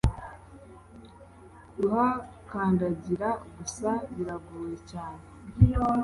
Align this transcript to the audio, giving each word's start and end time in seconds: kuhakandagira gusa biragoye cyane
kuhakandagira 1.75 3.29
gusa 3.57 3.89
biragoye 4.15 4.75
cyane 4.91 5.23